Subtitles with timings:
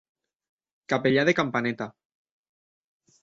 [0.93, 1.89] Capellà de campaneta.